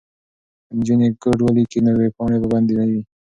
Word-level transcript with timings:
که 0.67 0.71
نجونې 0.77 1.07
کوډ 1.21 1.39
ولیکي 1.43 1.79
نو 1.85 1.91
ویبپاڼې 1.99 2.37
به 2.41 2.47
بندې 2.53 2.73
نه 2.79 2.85
وي. 2.89 3.01